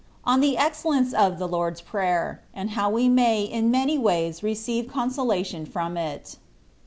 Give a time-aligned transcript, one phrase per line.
[0.25, 4.89] ON THB EXCELLENCE OP THE" L0RD*8 PRATER," AND HOW WE MAT IN MANT WATS RBCEiyB
[4.89, 6.37] CONSOLATION PROM IT.